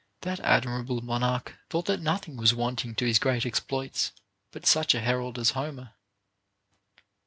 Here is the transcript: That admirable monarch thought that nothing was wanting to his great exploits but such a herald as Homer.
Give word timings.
That 0.21 0.39
admirable 0.39 0.99
monarch 1.01 1.59
thought 1.69 1.85
that 1.85 2.01
nothing 2.01 2.35
was 2.35 2.55
wanting 2.55 2.95
to 2.95 3.05
his 3.05 3.19
great 3.19 3.45
exploits 3.45 4.11
but 4.49 4.65
such 4.65 4.95
a 4.95 4.99
herald 4.99 5.37
as 5.37 5.51
Homer. 5.51 5.91